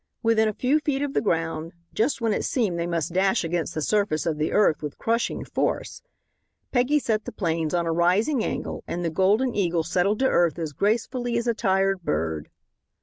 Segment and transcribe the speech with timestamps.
[0.23, 3.75] Within a few feet of the ground, just when it seemed they must dash against
[3.75, 6.01] the surface of the earth with crushing force,
[6.71, 10.57] Peggy set the planes on a rising angle and the Golden Eagle settled to earth
[10.57, 12.49] as gracefully as a tired bird.